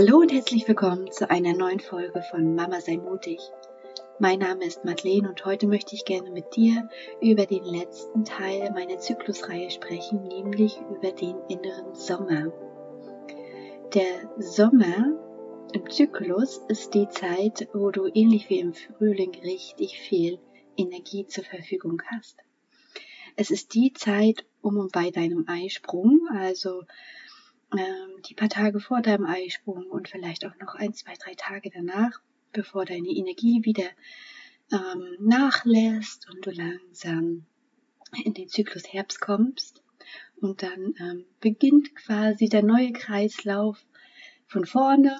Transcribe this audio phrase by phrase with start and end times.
[0.00, 3.40] Hallo und herzlich willkommen zu einer neuen Folge von Mama sei mutig.
[4.20, 6.88] Mein Name ist Madeleine und heute möchte ich gerne mit dir
[7.20, 12.52] über den letzten Teil meiner Zyklusreihe sprechen, nämlich über den inneren Sommer.
[13.92, 15.18] Der Sommer
[15.72, 20.38] im Zyklus ist die Zeit, wo du ähnlich wie im Frühling richtig viel
[20.76, 22.38] Energie zur Verfügung hast.
[23.34, 26.84] Es ist die Zeit um bei deinem Eisprung, also
[27.76, 31.70] ähm, die paar Tage vor deinem Eisprung und vielleicht auch noch ein, zwei, drei Tage
[31.70, 32.20] danach,
[32.52, 33.88] bevor deine Energie wieder
[34.72, 37.46] ähm, nachlässt und du langsam
[38.24, 39.82] in den Zyklus Herbst kommst.
[40.40, 43.84] Und dann ähm, beginnt quasi der neue Kreislauf
[44.46, 45.18] von vorne.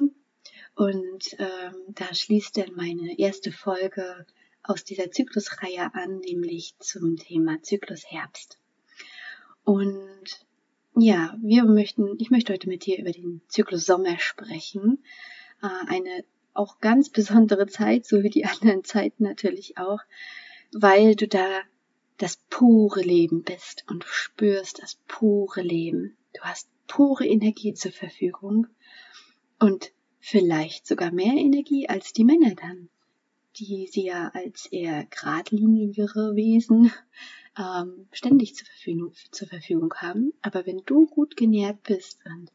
[0.74, 4.26] Und ähm, da schließt dann meine erste Folge
[4.62, 8.58] aus dieser Zyklusreihe an, nämlich zum Thema Zyklus Herbst.
[9.64, 10.46] Und
[11.00, 15.02] ja, wir möchten, ich möchte heute mit dir über den Zyklus Sommer sprechen.
[15.62, 16.24] Äh, eine
[16.55, 20.00] auch ganz besondere Zeit, so wie die anderen Zeiten natürlich auch,
[20.72, 21.60] weil du da
[22.18, 26.16] das pure Leben bist und du spürst das pure Leben.
[26.34, 28.66] Du hast pure Energie zur Verfügung
[29.60, 32.88] und vielleicht sogar mehr Energie als die Männer dann,
[33.56, 36.92] die sie ja als eher geradlinigere Wesen
[37.56, 40.32] ähm, ständig zur Verfügung, zur Verfügung haben.
[40.42, 42.50] Aber wenn du gut genährt bist und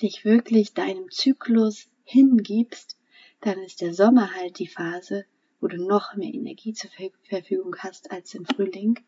[0.00, 2.96] dich wirklich deinem Zyklus hingibst,
[3.40, 5.24] dann ist der Sommer halt die Phase,
[5.60, 6.90] wo du noch mehr Energie zur
[7.24, 9.00] Verfügung hast als im Frühling,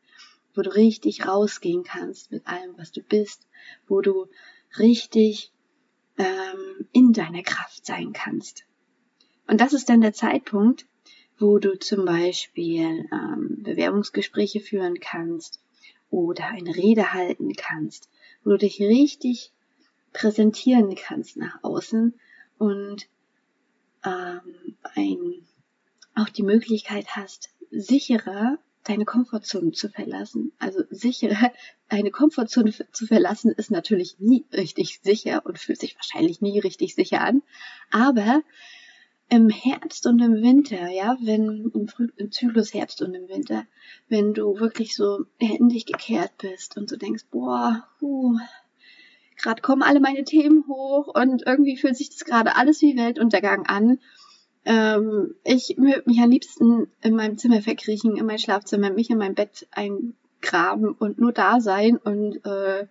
[0.54, 3.46] wo du richtig rausgehen kannst mit allem, was du bist,
[3.86, 4.26] wo du
[4.78, 5.52] richtig
[6.18, 8.64] ähm, in deiner Kraft sein kannst.
[9.46, 10.86] Und das ist dann der Zeitpunkt,
[11.40, 15.60] wo du zum Beispiel ähm, Bewerbungsgespräche führen kannst
[16.10, 18.08] oder eine Rede halten kannst,
[18.44, 19.52] wo du dich richtig
[20.12, 22.14] präsentieren kannst nach außen
[22.58, 23.08] und
[24.04, 25.46] ähm, ein,
[26.14, 30.52] auch die Möglichkeit hast, sicherer deine Komfortzone zu verlassen.
[30.58, 31.52] Also sicherer,
[31.88, 36.94] eine Komfortzone zu verlassen ist natürlich nie richtig sicher und fühlt sich wahrscheinlich nie richtig
[36.94, 37.42] sicher an.
[37.90, 38.42] Aber
[39.30, 43.64] im Herbst und im Winter, ja, wenn im, Früh im Zyklus Herbst und im Winter,
[44.08, 48.36] wenn du wirklich so in dich gekehrt bist und so denkst, boah, huh,
[49.36, 53.66] gerade kommen alle meine Themen hoch und irgendwie fühlt sich das gerade alles wie Weltuntergang
[53.66, 54.00] an.
[54.64, 59.18] Ähm, ich würde mich am liebsten in meinem Zimmer verkriechen, in mein Schlafzimmer, mich in
[59.18, 62.86] mein Bett eingraben und nur da sein und äh,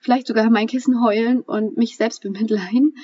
[0.00, 2.94] vielleicht sogar mein Kissen heulen und mich selbst bemitleiden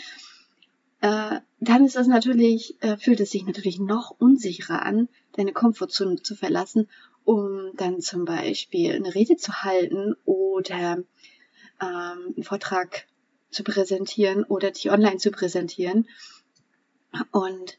[1.04, 6.22] äh, dann ist es natürlich, äh, fühlt es sich natürlich noch unsicherer an, deine Komfortzone
[6.22, 6.88] zu verlassen,
[7.24, 11.04] um dann zum Beispiel eine Rede zu halten oder
[11.82, 13.06] ähm, einen Vortrag
[13.50, 16.08] zu präsentieren oder dich online zu präsentieren.
[17.32, 17.76] Und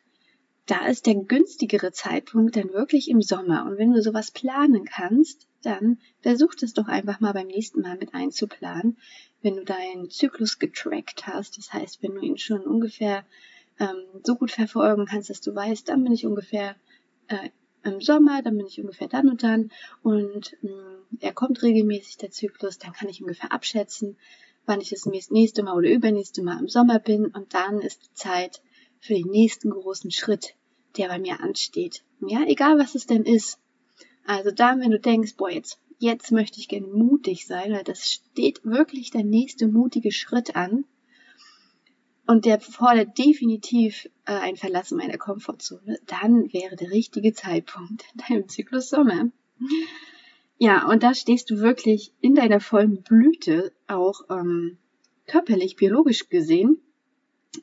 [0.67, 3.65] da ist der günstigere Zeitpunkt dann wirklich im Sommer.
[3.65, 7.97] Und wenn du sowas planen kannst, dann versuch das doch einfach mal beim nächsten Mal
[7.97, 8.99] mit einzuplanen,
[9.45, 11.59] wenn du deinen Zyklus getrackt hast.
[11.59, 13.23] Das heißt, wenn du ihn schon ungefähr
[13.79, 16.75] ähm, so gut verfolgen kannst, dass du weißt, dann bin ich ungefähr
[17.27, 17.49] äh,
[17.83, 22.17] im Sommer, dann bin ich ungefähr dann und dann und mh, mm, er kommt regelmäßig
[22.17, 24.17] der Zyklus, dann kann ich ungefähr abschätzen,
[24.65, 28.13] wann ich das nächste Mal oder übernächste Mal im Sommer bin und dann ist die
[28.15, 28.63] Zeit
[28.99, 30.55] für den nächsten großen Schritt,
[30.97, 32.03] der bei mir ansteht.
[32.25, 33.59] Ja, egal was es denn ist.
[34.25, 38.11] Also dann, wenn du denkst, boah, jetzt, jetzt möchte ich gerne mutig sein, weil das
[38.11, 40.85] steht wirklich der nächste mutige Schritt an.
[42.27, 45.99] Und der fordert definitiv äh, ein Verlassen meiner Komfortzone.
[46.07, 49.29] Dann wäre der richtige Zeitpunkt in deinem Zyklus Sommer.
[50.57, 54.77] Ja, und da stehst du wirklich in deiner vollen Blüte, auch ähm,
[55.27, 56.81] körperlich, biologisch gesehen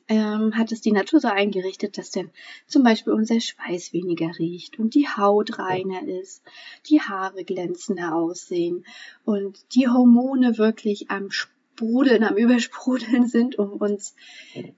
[0.07, 2.31] ähm, hat es die Natur so eingerichtet, dass dann
[2.67, 6.43] zum Beispiel unser Schweiß weniger riecht und die Haut reiner ist,
[6.89, 8.85] die Haare glänzender aussehen
[9.25, 14.15] und die Hormone wirklich am Sprudeln, am Übersprudeln sind, um uns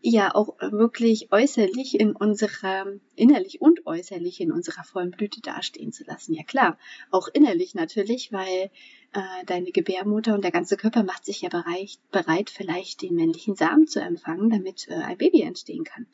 [0.02, 2.86] ja auch wirklich äußerlich in unserer,
[3.16, 6.34] innerlich und äußerlich in unserer vollen Blüte dastehen zu lassen.
[6.34, 6.78] Ja klar,
[7.12, 8.72] auch innerlich natürlich, weil
[9.16, 13.56] äh, deine Gebärmutter und der ganze Körper macht sich ja bereit, bereit vielleicht den männlichen
[13.56, 16.06] Samen zu empfangen, damit äh, ein Baby entstehen kann.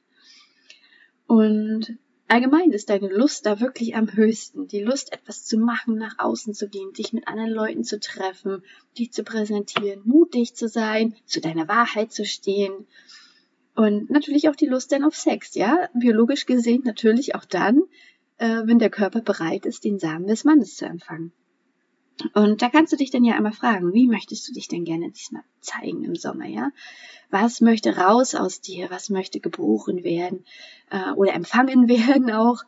[1.26, 4.68] Und allgemein ist deine Lust da wirklich am höchsten.
[4.68, 8.64] Die Lust, etwas zu machen, nach außen zu gehen, dich mit anderen Leuten zu treffen,
[9.00, 12.86] dich zu präsentieren, mutig zu sein, zu deiner Wahrheit zu stehen.
[13.76, 15.90] Und natürlich auch die Lust dann auf Sex, ja?
[15.96, 17.82] Biologisch gesehen natürlich auch dann,
[18.38, 21.32] äh, wenn der Körper bereit ist, den Samen des Mannes zu empfangen.
[22.34, 25.12] Und da kannst du dich dann ja einmal fragen, wie möchtest du dich denn gerne
[25.12, 26.72] diesmal zeigen im Sommer, ja?
[27.30, 28.90] Was möchte raus aus dir?
[28.90, 30.46] Was möchte geboren werden
[30.90, 32.64] äh, oder empfangen werden auch?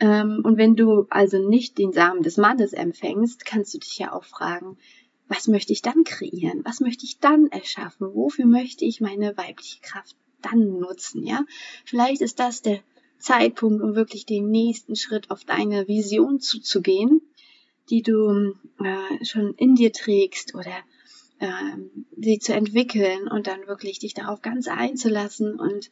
[0.00, 4.12] Ähm, und wenn du also nicht den Samen des Mannes empfängst, kannst du dich ja
[4.12, 4.78] auch fragen,
[5.26, 6.62] was möchte ich dann kreieren?
[6.64, 8.14] Was möchte ich dann erschaffen?
[8.14, 11.44] Wofür möchte ich meine weibliche Kraft dann nutzen, ja?
[11.84, 12.80] Vielleicht ist das der
[13.18, 17.20] Zeitpunkt, um wirklich den nächsten Schritt auf deine Vision zuzugehen
[17.90, 20.72] die du äh, schon in dir trägst oder
[21.38, 21.76] äh,
[22.16, 25.90] sie zu entwickeln und dann wirklich dich darauf ganz einzulassen und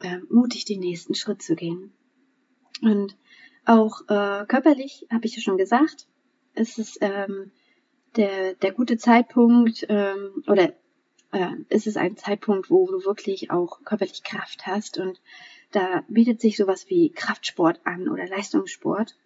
[0.00, 1.92] äh, mutig den nächsten Schritt zu gehen.
[2.82, 3.16] Und
[3.64, 6.06] auch äh, körperlich, habe ich ja schon gesagt,
[6.54, 7.50] ist es ähm,
[8.16, 10.74] der, der gute Zeitpunkt ähm, oder
[11.32, 15.20] äh, ist es ein Zeitpunkt, wo du wirklich auch körperlich Kraft hast und
[15.72, 19.16] da bietet sich sowas wie Kraftsport an oder Leistungssport.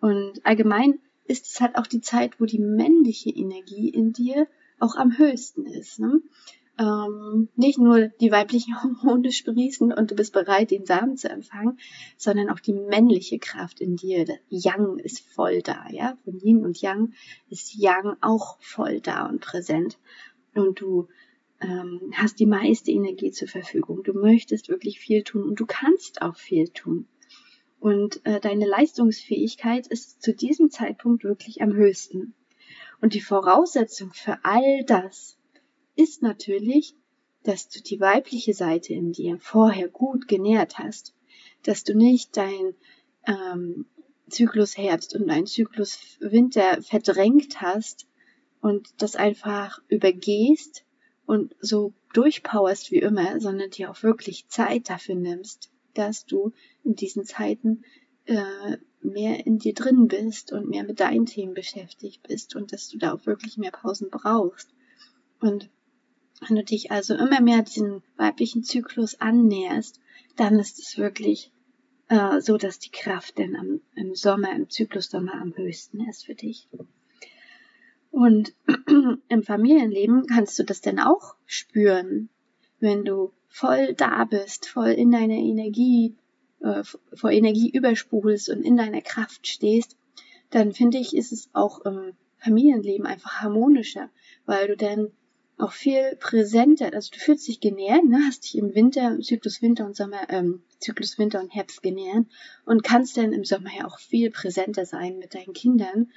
[0.00, 4.46] Und allgemein ist es halt auch die Zeit, wo die männliche Energie in dir
[4.78, 6.00] auch am höchsten ist.
[6.00, 6.20] Ne?
[6.78, 11.78] Ähm, nicht nur die weiblichen Hormone sprießen und du bist bereit, den Samen zu empfangen,
[12.16, 14.26] sondern auch die männliche Kraft in dir.
[14.48, 16.16] Yang ist voll da, ja.
[16.24, 17.12] Von Yin und Yang
[17.50, 19.98] ist Yang auch voll da und präsent.
[20.54, 21.08] Und du
[21.60, 24.02] ähm, hast die meiste Energie zur Verfügung.
[24.02, 27.06] Du möchtest wirklich viel tun und du kannst auch viel tun.
[27.82, 32.32] Und äh, deine Leistungsfähigkeit ist zu diesem Zeitpunkt wirklich am höchsten.
[33.00, 35.36] Und die Voraussetzung für all das
[35.96, 36.94] ist natürlich,
[37.42, 41.12] dass du die weibliche Seite in dir vorher gut genährt hast,
[41.64, 42.76] dass du nicht dein
[43.26, 43.86] ähm,
[44.28, 48.06] Zyklus Herbst und dein Zyklus Winter verdrängt hast
[48.60, 50.84] und das einfach übergehst
[51.26, 56.52] und so durchpowerst wie immer, sondern dir auch wirklich Zeit dafür nimmst, dass du
[56.84, 57.84] in diesen Zeiten
[58.26, 62.88] äh, mehr in dir drin bist und mehr mit deinen Themen beschäftigt bist und dass
[62.88, 64.70] du da auch wirklich mehr Pausen brauchst.
[65.40, 65.70] Und
[66.46, 70.00] wenn du dich also immer mehr diesem weiblichen Zyklus annäherst,
[70.36, 71.52] dann ist es wirklich
[72.08, 76.24] äh, so, dass die Kraft denn am, im Sommer, im Zyklus Sommer am höchsten ist
[76.24, 76.68] für dich.
[78.10, 78.54] Und
[79.28, 82.28] im Familienleben kannst du das denn auch spüren,
[82.78, 86.16] wenn du voll da bist, voll in deiner Energie,
[86.62, 86.82] äh,
[87.14, 89.96] vor Energie übersprudelst und in deiner Kraft stehst,
[90.50, 94.10] dann finde ich, ist es auch im Familienleben einfach harmonischer,
[94.46, 95.10] weil du dann
[95.58, 99.86] auch viel präsenter, also du fühlst dich genährt, ne, hast dich im Winter, Zyklus Winter
[99.86, 102.26] und Sommer, ähm, Zyklus Winter und Herbst genährt
[102.64, 106.10] und kannst dann im Sommer ja auch viel präsenter sein mit deinen Kindern.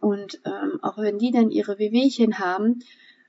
[0.00, 2.80] Und ähm, auch wenn die dann ihre Wehwehchen haben,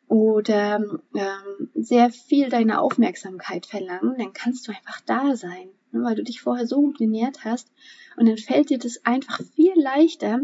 [0.08, 0.84] oder
[1.16, 5.70] ähm, sehr viel deine Aufmerksamkeit verlangen, dann kannst du einfach da sein,
[6.02, 7.72] weil du dich vorher so gut genährt hast
[8.18, 10.42] und dann fällt dir das einfach viel leichter,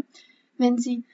[0.58, 1.04] wenn sie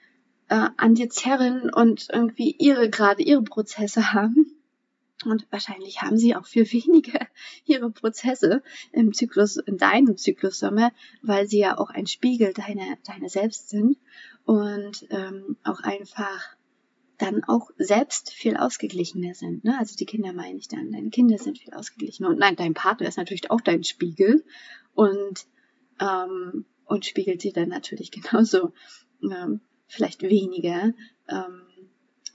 [0.49, 4.53] äh, an dir zerren und irgendwie ihre gerade ihre Prozesse haben.
[5.25, 7.27] Und wahrscheinlich haben sie auch viel weniger
[7.65, 8.63] ihre Prozesse
[8.93, 10.93] im Zyklus, in deinem Zyklus Sommer,
[11.23, 13.97] weil sie ja auch ein Spiegel deiner, deiner selbst sind
[14.45, 16.56] und ähm, auch einfach
[17.19, 19.65] dann auch selbst viel ausgeglichener sind.
[19.65, 19.77] Ne?
[19.79, 20.93] Also die Kinder meine ich dann.
[20.93, 22.29] Deine Kinder sind viel ausgeglichener.
[22.29, 24.45] Und nein, dein Partner ist natürlich auch dein Spiegel
[24.95, 25.47] und,
[26.01, 28.73] ähm, und spiegelt sie dann natürlich genauso,
[29.23, 30.93] ähm, vielleicht weniger,
[31.29, 31.63] ähm,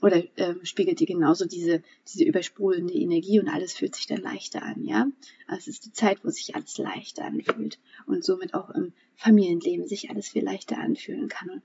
[0.00, 4.62] oder ähm, spiegelt dir genauso diese, diese übersprudelnde Energie und alles fühlt sich dann leichter
[4.62, 5.06] an, ja.
[5.46, 9.86] Also es ist die Zeit, wo sich alles leichter anfühlt und somit auch im Familienleben
[9.86, 11.62] sich alles viel leichter anfühlen kann und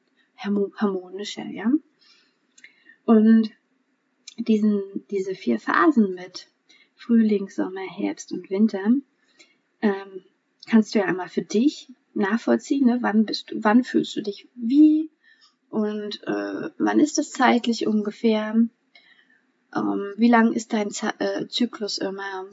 [0.76, 1.72] harmonischer, ja.
[3.08, 3.52] Und
[4.38, 6.50] diesen, diese vier Phasen mit
[6.94, 8.84] Frühling, Sommer, Herbst und Winter
[9.82, 10.24] ähm,
[10.70, 12.98] kannst du ja einmal für dich nachvollziehen, ne?
[13.00, 15.10] wann bist du, wann fühlst du dich wie
[15.70, 18.56] und äh, wann ist das zeitlich ungefähr,
[19.74, 22.44] ähm, wie lang ist dein Z äh, Zyklus immer.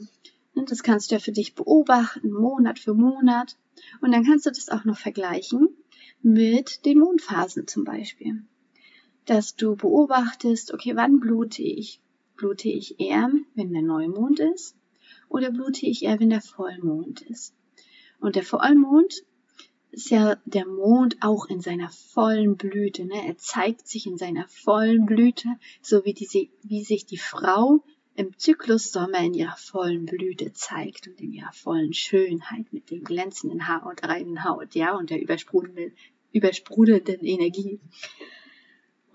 [0.53, 0.63] Ne?
[0.69, 3.57] Das kannst du ja für dich beobachten, Monat für Monat.
[3.99, 5.67] Und dann kannst du das auch noch vergleichen
[6.21, 8.45] mit den Mondphasen zum Beispiel
[9.25, 11.99] dass du beobachtest, okay, wann blute ich?
[12.37, 14.75] Blute ich eher, wenn der Neumond ist?
[15.29, 17.53] Oder blute ich eher, wenn der Vollmond ist?
[18.19, 19.23] Und der Vollmond
[19.91, 23.05] ist ja der Mond auch in seiner vollen Blüte.
[23.05, 23.27] Ne?
[23.27, 25.47] Er zeigt sich in seiner vollen Blüte,
[25.81, 27.83] so wie, die, wie sich die Frau
[28.15, 33.03] im Zyklus Sommer in ihrer vollen Blüte zeigt und in ihrer vollen Schönheit mit dem
[33.03, 35.93] glänzenden Haar und reinen Haut, ja, und der übersprudelnden,
[36.31, 37.79] übersprudelnden Energie.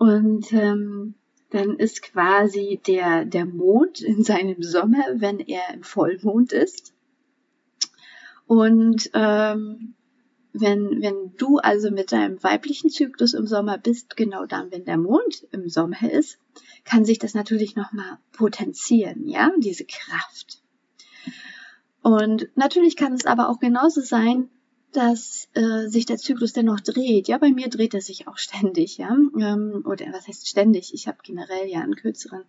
[0.01, 1.13] Und ähm,
[1.51, 6.91] dann ist quasi der, der Mond in seinem Sommer, wenn er im Vollmond ist.
[8.47, 9.93] Und ähm,
[10.53, 14.97] wenn, wenn du also mit deinem weiblichen Zyklus im Sommer bist, genau dann, wenn der
[14.97, 16.39] Mond im Sommer ist,
[16.83, 20.63] kann sich das natürlich nochmal potenzieren, ja, diese Kraft.
[22.01, 24.49] Und natürlich kann es aber auch genauso sein,
[24.91, 27.27] dass äh, sich der Zyklus dennoch dreht.
[27.27, 29.09] Ja, bei mir dreht er sich auch ständig, ja.
[29.09, 30.93] Ähm, oder was heißt ständig?
[30.93, 32.43] Ich habe generell ja einen kürzeren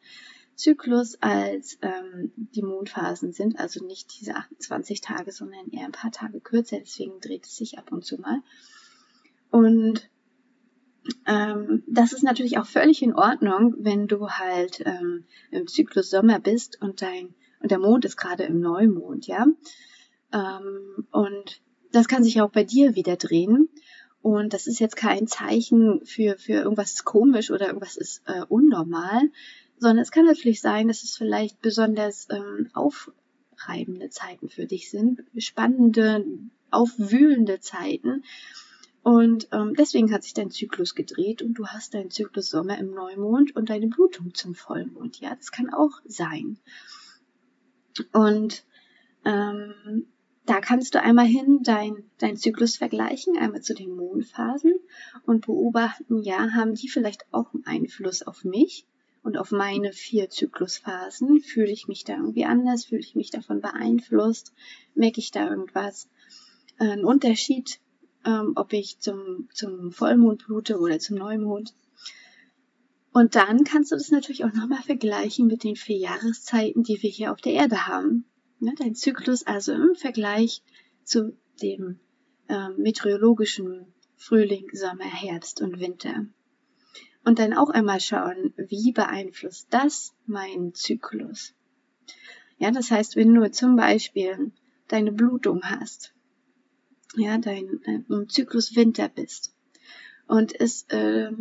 [0.54, 6.12] Zyklus als ähm, die Mondphasen sind, also nicht diese 28 Tage, sondern eher ein paar
[6.12, 8.40] Tage kürzer, deswegen dreht es sich ab und zu mal.
[9.50, 10.08] Und
[11.26, 16.38] ähm, das ist natürlich auch völlig in Ordnung, wenn du halt ähm, im Zyklus Sommer
[16.38, 19.46] bist und dein und der Mond ist gerade im Neumond, ja.
[20.32, 21.60] Ähm, und
[21.92, 23.68] das kann sich auch bei dir wieder drehen.
[24.22, 29.20] Und das ist jetzt kein Zeichen für, für irgendwas komisch oder irgendwas ist äh, unnormal,
[29.78, 35.24] sondern es kann natürlich sein, dass es vielleicht besonders ähm, aufreibende Zeiten für dich sind,
[35.36, 36.24] spannende,
[36.70, 38.22] aufwühlende Zeiten.
[39.02, 42.92] Und ähm, deswegen hat sich dein Zyklus gedreht und du hast deinen Zyklus Sommer im
[42.92, 45.18] Neumond und deine Blutung zum Vollmond.
[45.18, 46.58] Ja, das kann auch sein.
[48.12, 48.64] Und
[49.24, 50.06] ähm,
[50.46, 54.74] da kannst du einmal hin dein, dein Zyklus vergleichen, einmal zu den Mondphasen
[55.24, 58.86] und beobachten, ja, haben die vielleicht auch einen Einfluss auf mich?
[59.22, 61.40] und auf meine vier Zyklusphasen.
[61.40, 62.86] Fühle ich mich da irgendwie anders?
[62.86, 64.52] Fühle ich mich davon beeinflusst?
[64.94, 66.08] Merke ich da irgendwas?
[66.78, 67.78] Ein Unterschied,
[68.24, 71.74] ähm, ob ich zum, zum Vollmond blute oder zum Neumond.
[73.12, 77.10] Und dann kannst du das natürlich auch nochmal vergleichen mit den vier Jahreszeiten, die wir
[77.10, 78.24] hier auf der Erde haben.
[78.64, 80.62] Ja, dein Zyklus also im Vergleich
[81.02, 81.98] zu dem
[82.46, 86.26] äh, meteorologischen Frühling, Sommer, Herbst und Winter
[87.24, 91.54] und dann auch einmal schauen, wie beeinflusst das meinen Zyklus.
[92.56, 94.52] Ja, das heißt, wenn du zum Beispiel
[94.86, 96.14] deine Blutung hast,
[97.16, 99.56] ja, dein, dein im Zyklus Winter bist
[100.28, 101.32] und es äh,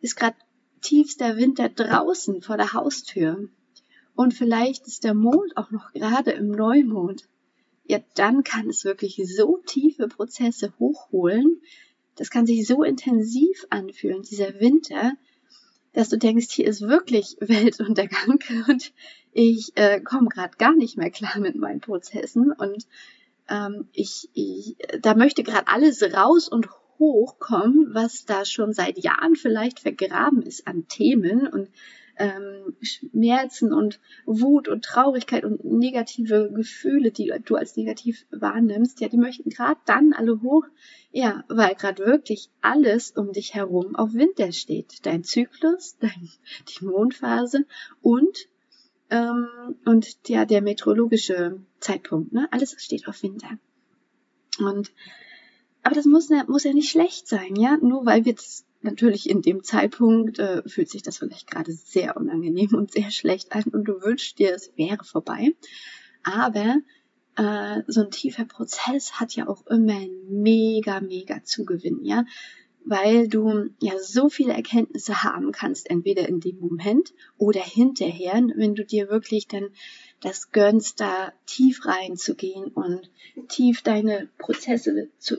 [0.00, 0.36] ist gerade
[0.80, 3.50] tiefster Winter draußen vor der Haustür
[4.20, 7.26] und vielleicht ist der Mond auch noch gerade im Neumond,
[7.86, 11.62] ja, dann kann es wirklich so tiefe Prozesse hochholen,
[12.16, 15.14] das kann sich so intensiv anfühlen, dieser Winter,
[15.94, 18.40] dass du denkst, hier ist wirklich Weltuntergang.
[18.68, 18.92] Und
[19.32, 22.52] ich äh, komme gerade gar nicht mehr klar mit meinen Prozessen.
[22.52, 22.86] Und
[23.48, 29.34] ähm, ich, ich, da möchte gerade alles raus und hochkommen, was da schon seit Jahren
[29.34, 31.46] vielleicht vergraben ist an Themen.
[31.46, 31.70] Und
[32.20, 39.08] ähm, Schmerzen und Wut und Traurigkeit und negative Gefühle, die du als negativ wahrnimmst, ja,
[39.08, 40.66] die möchten gerade dann alle hoch,
[41.12, 45.06] ja, weil gerade wirklich alles um dich herum auf Winter steht.
[45.06, 46.30] Dein Zyklus, dein,
[46.68, 47.64] die Mondphase
[48.02, 48.46] und
[49.08, 49.48] ähm,
[49.86, 52.46] und ja, der meteorologische Zeitpunkt, ne?
[52.52, 53.58] Alles steht auf Winter.
[54.58, 54.92] Und
[55.82, 57.78] aber das muss, muss ja nicht schlecht sein, ja?
[57.78, 62.16] Nur weil wir das natürlich in dem Zeitpunkt äh, fühlt sich das vielleicht gerade sehr
[62.16, 65.54] unangenehm und sehr schlecht an und du wünschst dir, es wäre vorbei.
[66.22, 66.76] Aber
[67.36, 72.24] äh, so ein tiefer Prozess hat ja auch immer ein mega, mega Zugewinn, ja.
[72.84, 78.74] Weil du ja so viele Erkenntnisse haben kannst, entweder in dem Moment oder hinterher, wenn
[78.74, 79.68] du dir wirklich dann
[80.20, 83.10] das gönnst, da tief reinzugehen und
[83.48, 85.36] tief deine Prozesse zu,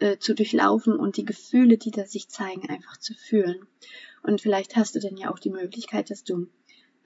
[0.00, 3.66] äh, zu durchlaufen und die Gefühle, die da sich zeigen, einfach zu fühlen.
[4.22, 6.48] Und vielleicht hast du dann ja auch die Möglichkeit, dass du,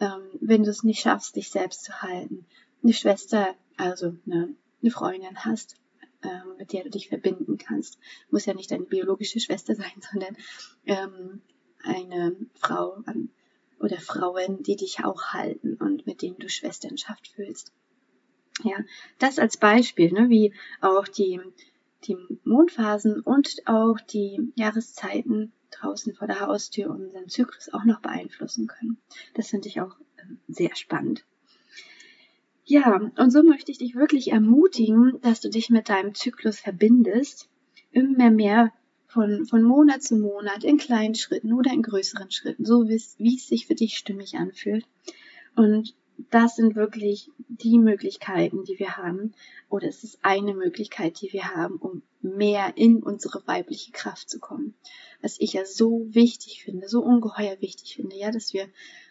[0.00, 2.46] ähm, wenn du es nicht schaffst, dich selbst zu halten,
[2.82, 5.76] eine Schwester, also eine, eine Freundin hast,
[6.22, 7.99] ähm, mit der du dich verbinden kannst.
[8.30, 10.37] Muss ja nicht deine biologische Schwester sein, sondern
[10.87, 11.42] ähm,
[11.84, 13.30] eine Frau an,
[13.82, 17.72] oder Frauen, die dich auch halten und mit denen du Schwesternschaft fühlst.
[18.62, 18.76] Ja,
[19.18, 21.40] das als Beispiel, ne, wie auch die
[22.04, 28.66] die Mondphasen und auch die Jahreszeiten draußen vor der Haustür unseren Zyklus auch noch beeinflussen
[28.66, 28.99] können.
[29.35, 31.25] Das finde ich auch ähm, sehr spannend.
[32.64, 37.49] Ja, und so möchte ich dich wirklich ermutigen, dass du dich mit deinem Zyklus verbindest,
[37.90, 38.73] immer mehr
[39.06, 43.16] von, von Monat zu Monat in kleinen Schritten oder in größeren Schritten, so wie es,
[43.18, 44.87] wie es sich für dich stimmig anfühlt.
[45.54, 45.94] Und
[46.31, 49.35] das sind wirklich die Möglichkeiten, die wir haben,
[49.69, 54.38] oder es ist eine Möglichkeit, die wir haben, um mehr in unsere weibliche Kraft zu
[54.38, 54.75] kommen.
[55.21, 58.69] Was ich ja so wichtig finde, so ungeheuer wichtig finde, ja, dass wir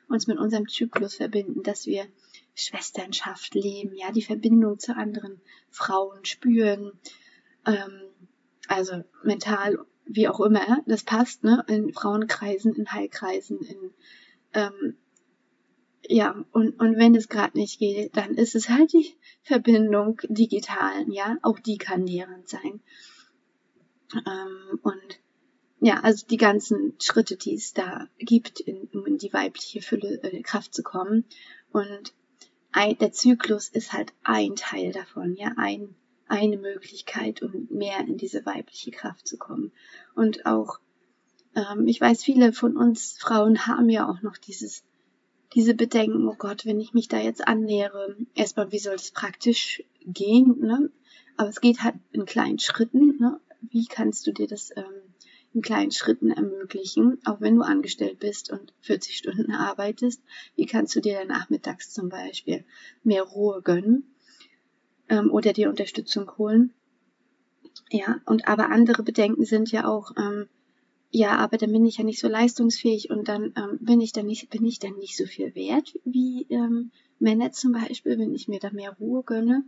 [0.08, 2.06] uns mit unserem Zyklus verbinden, dass wir
[2.53, 5.39] Schwesternschaft leben, ja, die Verbindung zu anderen
[5.70, 6.91] Frauen spüren,
[7.65, 8.01] ähm,
[8.68, 13.94] also mental, wie auch immer, das passt, ne, in Frauenkreisen, in Heilkreisen, in
[14.53, 14.98] ähm,
[16.12, 21.12] ja, und, und wenn es gerade nicht geht, dann ist es halt die Verbindung digitalen,
[21.12, 22.82] ja, auch die kann nährend sein.
[24.13, 25.20] Ähm, und
[25.80, 30.22] ja, also die ganzen Schritte, die es da gibt, in, um in die weibliche Fülle,
[30.22, 31.25] äh, Kraft zu kommen.
[31.72, 32.13] Und
[32.72, 35.96] ein, der Zyklus ist halt ein Teil davon, ja, ein,
[36.27, 39.72] eine Möglichkeit, um mehr in diese weibliche Kraft zu kommen.
[40.13, 40.80] Und auch,
[41.56, 44.84] ähm, ich weiß, viele von uns Frauen haben ja auch noch dieses,
[45.53, 49.84] diese Bedenken, oh Gott, wenn ich mich da jetzt annähere, erstmal, wie soll das praktisch
[50.05, 50.89] gehen, ne?
[51.38, 53.39] Aber es geht halt in kleinen Schritten, ne?
[53.62, 54.86] Wie kannst du dir das ähm,
[55.53, 60.22] in kleinen Schritten ermöglichen, auch wenn du angestellt bist und 40 Stunden arbeitest.
[60.55, 62.63] Wie kannst du dir dann nachmittags zum Beispiel
[63.03, 64.05] mehr Ruhe gönnen
[65.10, 66.74] ähm, oder dir Unterstützung holen?
[67.89, 70.48] Ja, und aber andere Bedenken sind ja auch, ähm,
[71.13, 74.25] ja, aber dann bin ich ja nicht so leistungsfähig und dann ähm, bin ich dann
[74.25, 78.48] nicht, bin ich dann nicht so viel wert wie ähm, Männer zum Beispiel, wenn ich
[78.48, 79.65] mir da mehr Ruhe gönne.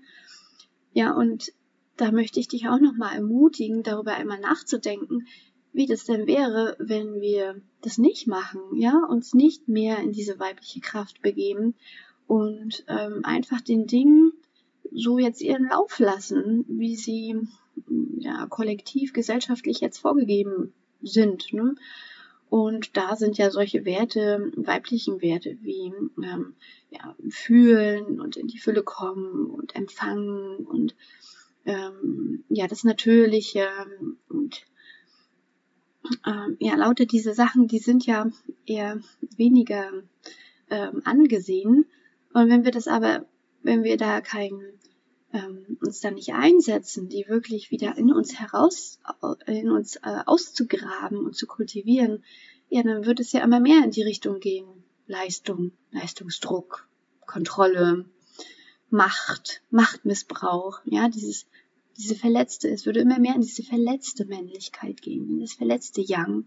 [0.94, 1.52] Ja, und
[1.98, 5.28] da möchte ich dich auch nochmal ermutigen, darüber einmal nachzudenken,
[5.74, 10.40] wie das denn wäre, wenn wir das nicht machen, ja, uns nicht mehr in diese
[10.40, 11.76] weibliche Kraft begeben
[12.26, 14.32] und ähm, einfach den Dingen
[14.94, 17.36] so jetzt ihren Lauf lassen, wie sie
[18.18, 20.74] ja kollektiv gesellschaftlich jetzt vorgegeben
[21.04, 21.54] sind.
[21.54, 21.76] Ne?
[22.50, 25.94] Und da sind ja solche Werte, weiblichen Werte wie
[26.24, 26.56] ähm,
[26.92, 30.96] ja, fühlen und in die Fülle kommen und empfangen und
[31.66, 33.68] ähm, ja das Natürliche
[34.30, 34.66] und
[36.26, 38.28] ähm, ja, lauter diese Sachen, die sind ja
[38.66, 39.00] eher
[39.38, 39.92] weniger
[40.70, 41.86] ähm, angesehen.
[42.34, 43.26] Und wenn wir das aber,
[43.62, 44.62] wenn wir da kein,
[45.34, 49.00] ähm, uns da nicht einsetzen, die wirklich wieder in uns heraus,
[49.46, 52.24] in uns äh, auszugraben und zu kultivieren,
[52.70, 54.66] ja, dann wird es ja immer mehr in die Richtung gehen.
[55.06, 56.88] Leistung, Leistungsdruck,
[57.26, 58.06] Kontrolle,
[58.90, 61.46] Macht, Machtmissbrauch, ja, dieses
[61.98, 66.46] diese verletzte, es würde immer mehr in diese verletzte Männlichkeit gehen, in das verletzte Yang.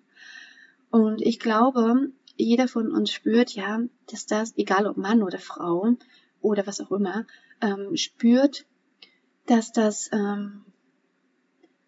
[0.91, 5.97] Und ich glaube, jeder von uns spürt ja, dass das, egal ob Mann oder Frau
[6.41, 7.27] oder was auch immer,
[7.61, 8.67] ähm, spürt,
[9.47, 10.65] dass das, ähm,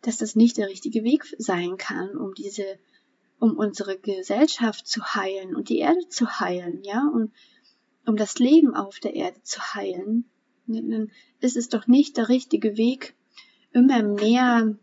[0.02, 2.78] dass das nicht der richtige Weg sein kann, um diese,
[3.38, 7.32] um unsere Gesellschaft zu heilen und die Erde zu heilen, ja, und
[8.06, 10.24] um das Leben auf der Erde zu heilen,
[10.66, 13.14] dann ist es doch nicht der richtige Weg,
[13.72, 14.76] immer mehr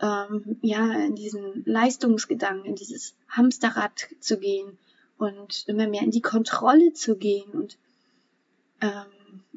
[0.00, 4.78] ähm, ja in diesen Leistungsgedanken, in dieses Hamsterrad zu gehen
[5.18, 7.78] und immer mehr in die Kontrolle zu gehen und
[8.80, 9.06] ähm,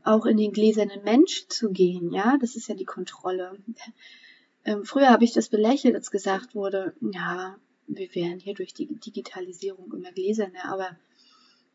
[0.03, 3.57] auch in den gläsernen Mensch zu gehen, ja, das ist ja die Kontrolle.
[4.65, 8.87] Ähm, früher habe ich das belächelt, als gesagt wurde, ja, wir wären hier durch die
[8.87, 10.97] Digitalisierung immer gläserner, aber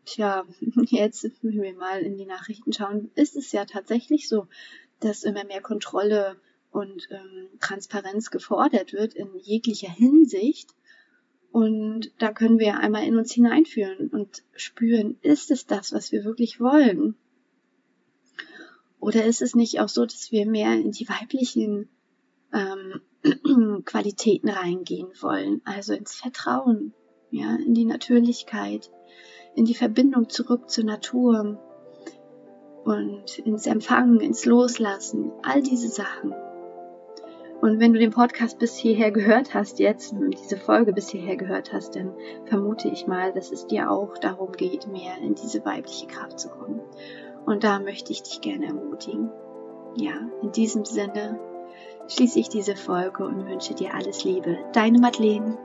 [0.07, 0.47] tja,
[0.87, 4.47] jetzt, wenn wir mal in die Nachrichten schauen, ist es ja tatsächlich so,
[5.01, 6.37] dass immer mehr Kontrolle
[6.71, 10.75] und ähm, Transparenz gefordert wird in jeglicher Hinsicht.
[11.51, 16.25] Und da können wir einmal in uns hineinfühlen und spüren, ist es das, was wir
[16.25, 17.17] wirklich wollen?
[19.01, 21.89] Oder ist es nicht auch so, dass wir mehr in die weiblichen
[22.53, 25.61] ähm, Qualitäten reingehen wollen?
[25.65, 26.95] Also ins Vertrauen,
[27.31, 28.91] ja, in die Natürlichkeit,
[29.55, 31.61] in die Verbindung zurück zur Natur
[32.85, 36.35] und ins Empfangen, ins Loslassen, all diese Sachen.
[37.61, 41.73] Und wenn du den Podcast bis hierher gehört hast, jetzt diese Folge bis hierher gehört
[41.73, 46.07] hast, dann vermute ich mal, dass es dir auch darum geht, mehr in diese weibliche
[46.07, 46.81] Kraft zu kommen.
[47.49, 49.31] Und da möchte ich dich gerne ermutigen.
[49.97, 51.41] Ja, in diesem Sinne
[52.07, 54.59] schließe ich diese Folge und wünsche dir alles Liebe.
[54.75, 55.57] Deine Madeleine.